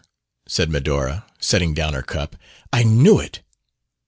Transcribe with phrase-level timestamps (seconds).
[0.47, 2.35] said Medora, setting down her cup;
[2.73, 3.41] "I knew it!"